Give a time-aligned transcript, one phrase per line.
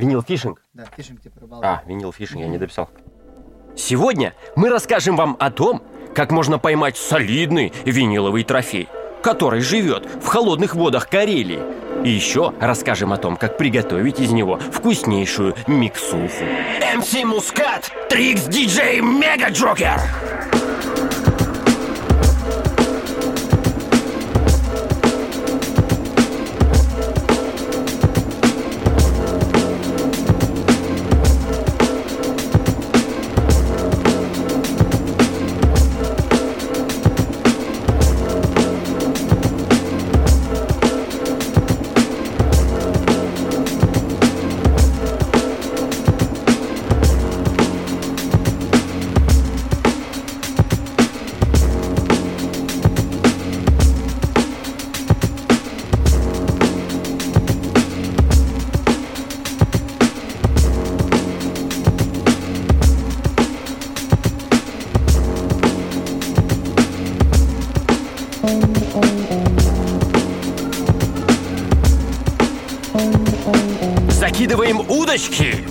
[0.00, 0.62] Vinyl fishing?
[0.72, 1.68] Да, fishing типа рыбалка.
[1.68, 2.88] А, vinyl fishing, я не дописал.
[3.76, 5.82] Сегодня мы расскажем вам о том,
[6.14, 8.88] как можно поймать солидный виниловый трофей,
[9.22, 11.60] который живет в холодных водах Карелии.
[12.02, 16.44] И еще расскажем о том, как приготовить из него вкуснейшую миксуху.
[16.96, 20.00] MC Мускат, Tricks DJ Mega Joker!
[75.20, 75.69] Keşke.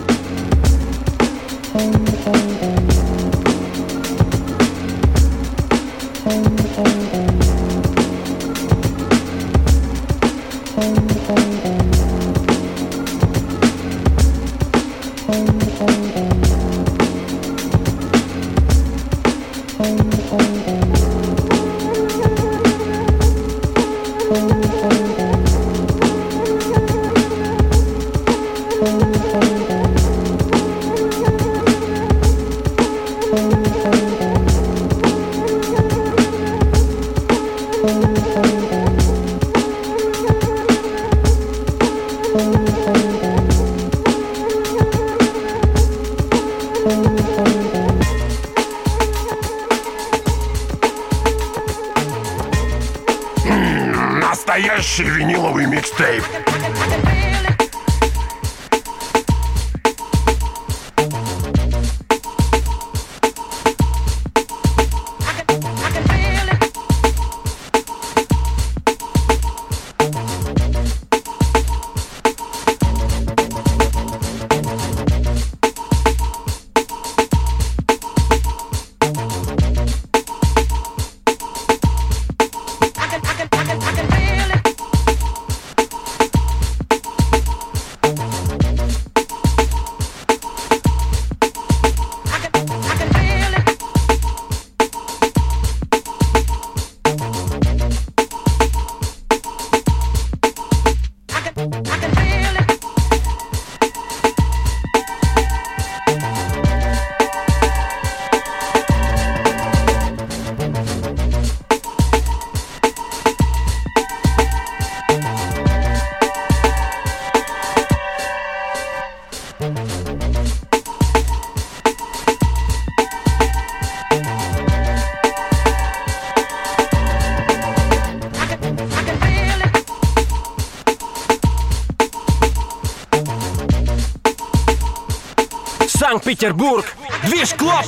[136.39, 136.95] Санкт-Петербург!
[137.25, 137.86] Движ Клоп!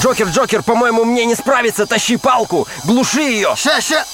[0.00, 3.54] Джокер, Джокер, по-моему, мне не справиться, тащи палку, глуши ее.
[3.54, 4.04] Ща, ща!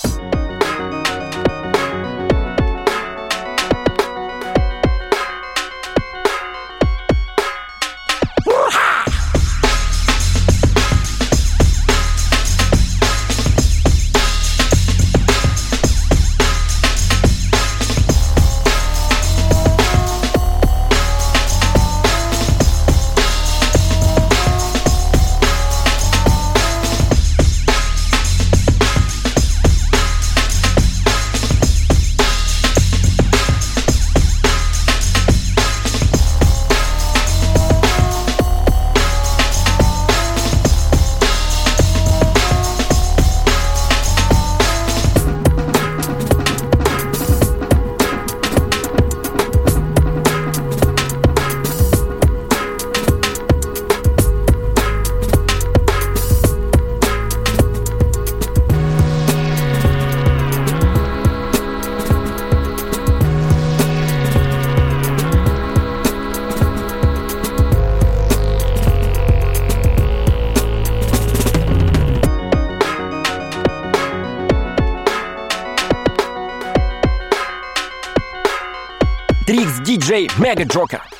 [80.06, 81.15] Диджей Мега Джокер.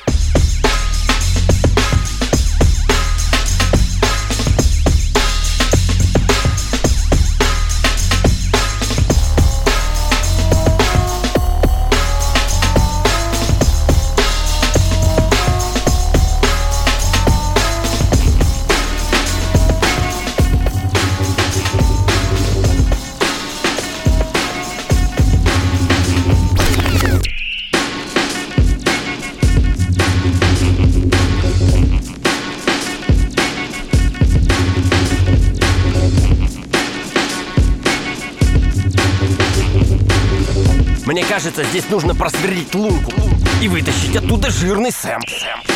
[41.37, 43.13] Кажется, здесь нужно просверлить лунку
[43.61, 44.89] и вытащить оттуда жирный.
[44.89, 45.66] Йоу,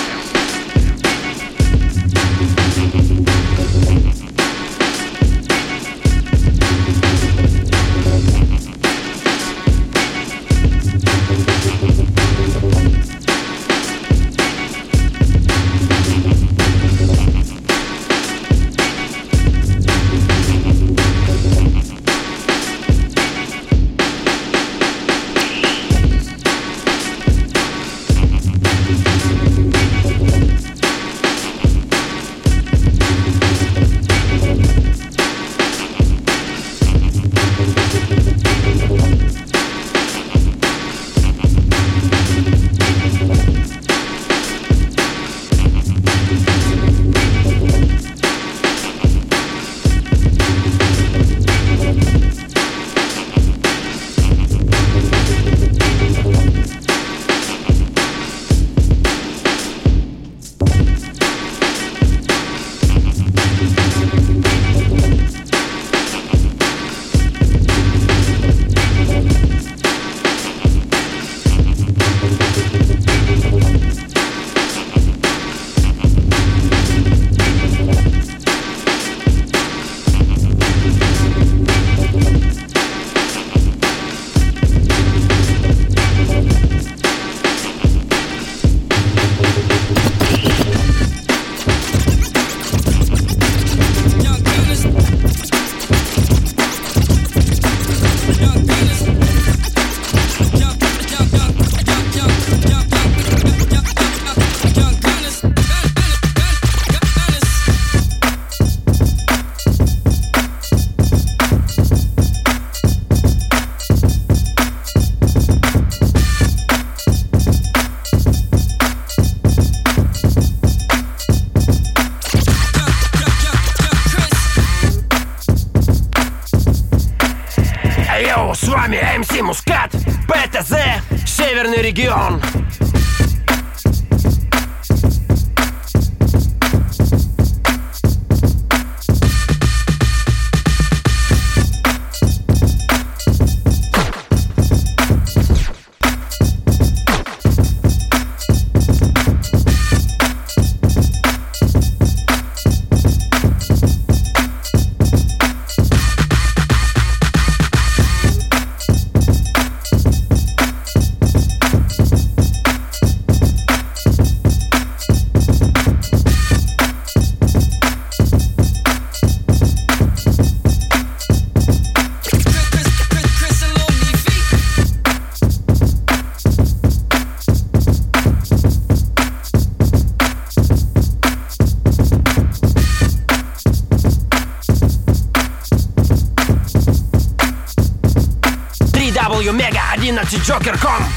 [190.43, 191.10] Joker, Joker.com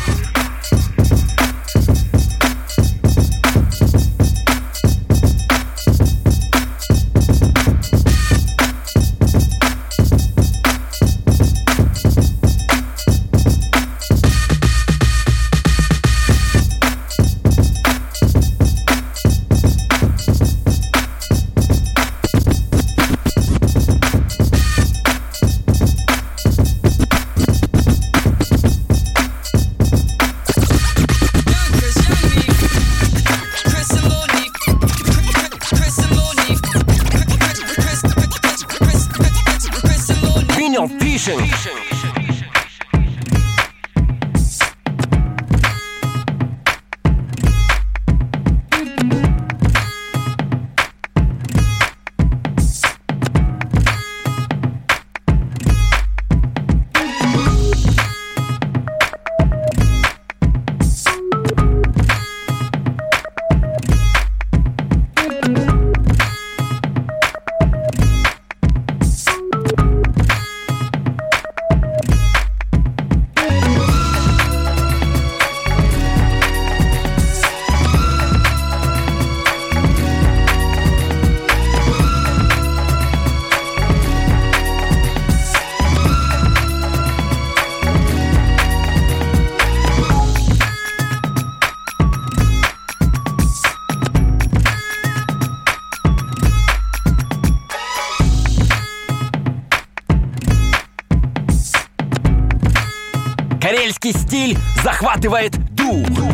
[104.82, 106.33] захватывает дух.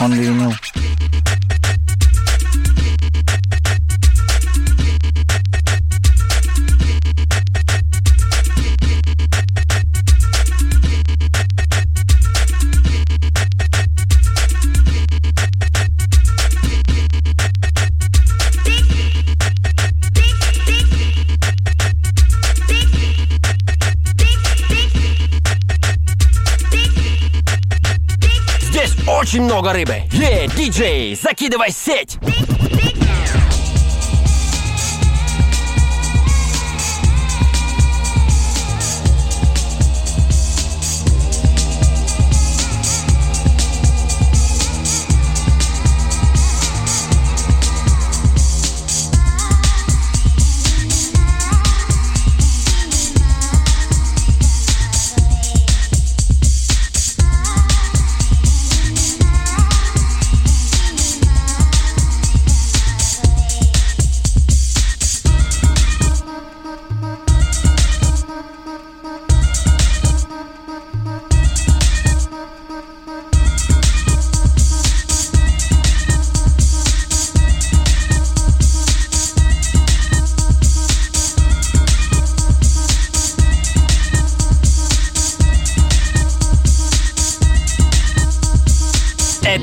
[0.00, 0.52] only you know.
[29.34, 29.96] очень много рыбы.
[30.12, 32.18] Е, диджей, закидывай сеть!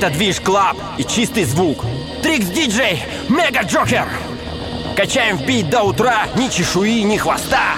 [0.02, 1.84] Это движ клаб и чистый звук.
[2.24, 4.08] Трикс диджей, мега джокер.
[4.96, 7.76] Качаем в бит до утра, ни чешуи, ни хвоста.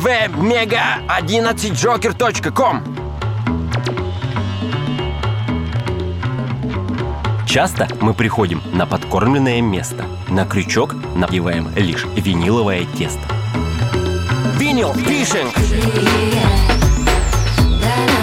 [0.00, 2.82] www.mega11joker.com
[7.46, 10.06] Часто мы приходим на подкормленное место.
[10.28, 13.20] На крючок надеваем лишь виниловое тесто.
[14.56, 15.52] Винил фишинг!
[17.82, 18.19] Яу,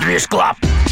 [0.00, 0.56] движ клаб.
[0.60, 0.85] Давай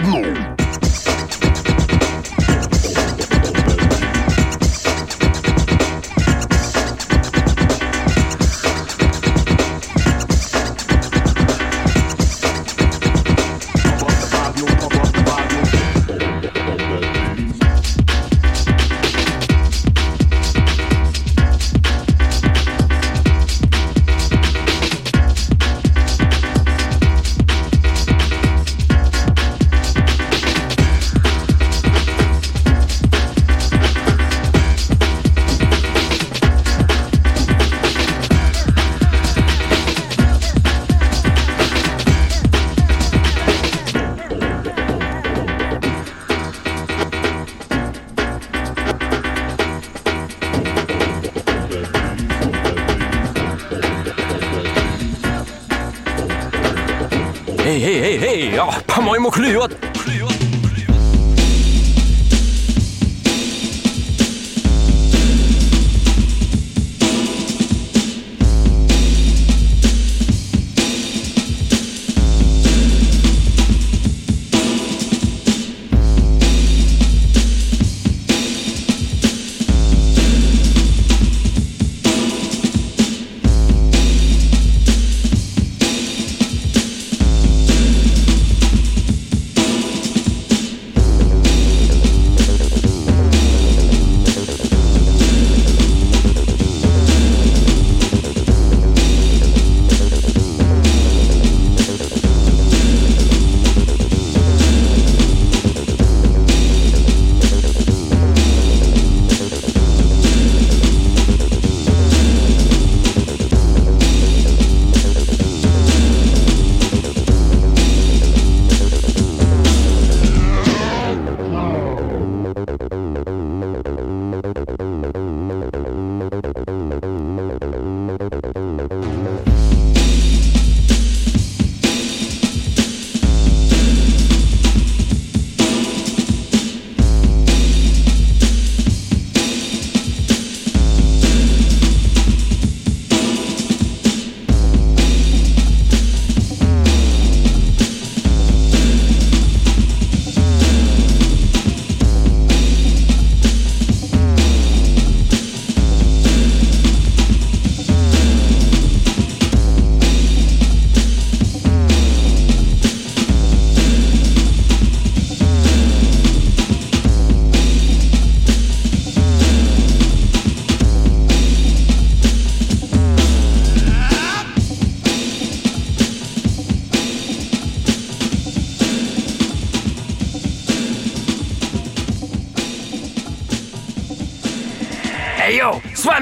[0.00, 0.35] żadną.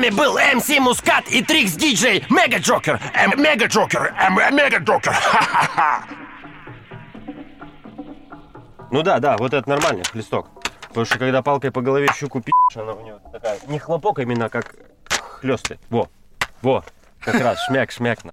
[0.05, 3.01] Вами был МС Мускат и Трикс Диджей Мега Джокер.
[3.15, 4.15] Эм, Мега Джокер!
[4.21, 5.13] Эм, Мега Джокер!
[5.15, 6.05] Ха-ха-ха!
[8.91, 10.49] Ну да, да, вот это нормальный хлесток.
[10.89, 14.49] Потому что когда палкой по голове щуку пи***, она у нее такая, не хлопок именно,
[14.49, 14.75] как
[15.41, 15.79] хлесты.
[15.91, 16.09] Во,
[16.63, 16.85] во,
[17.21, 18.25] как раз, шмяк, шмяк.
[18.25, 18.31] на.